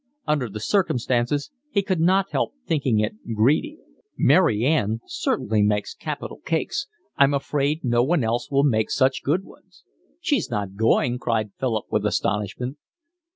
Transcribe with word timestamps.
Under 0.25 0.49
the 0.49 0.59
circumstances 0.59 1.51
he 1.69 1.83
could 1.83 1.99
not 1.99 2.31
help 2.31 2.55
thinking 2.65 2.99
it 2.99 3.13
greedy. 3.35 3.77
"Mary 4.17 4.65
Ann 4.65 4.99
certainly 5.05 5.61
makes 5.61 5.93
capital 5.93 6.39
cakes. 6.43 6.87
I'm 7.17 7.35
afraid 7.35 7.81
no 7.83 8.01
one 8.01 8.23
else 8.23 8.49
will 8.49 8.63
make 8.63 8.89
such 8.89 9.21
good 9.21 9.43
ones." 9.43 9.83
"She's 10.19 10.49
not 10.49 10.73
going?" 10.75 11.19
cried 11.19 11.51
Philip, 11.59 11.85
with 11.91 12.03
astonishment. 12.07 12.79